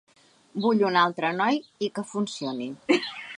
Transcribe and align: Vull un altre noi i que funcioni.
Vull 0.63 0.79
un 0.89 0.97
altre 1.01 1.31
noi 1.41 1.61
i 1.89 1.91
que 1.99 2.05
funcioni. 2.15 2.73